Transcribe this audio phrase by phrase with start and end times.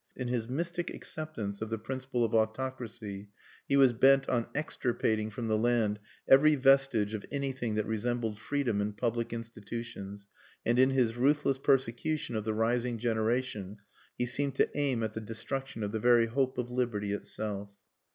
[0.15, 3.29] In his mystic acceptance of the principle of autocracy
[3.67, 8.81] he was bent on extirpating from the land every vestige of anything that resembled freedom
[8.81, 10.27] in public institutions;
[10.65, 13.77] and in his ruthless persecution of the rising generation
[14.17, 17.69] he seemed to aim at the destruction of the very hope of liberty itself.